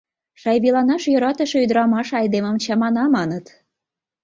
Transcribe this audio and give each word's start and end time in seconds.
Шайвиланаш 0.41 1.03
йӧратыше 1.11 1.57
ӱдырамаш 1.65 2.09
айдемым 2.19 2.57
чамана, 2.63 3.05
маныт. 3.15 3.45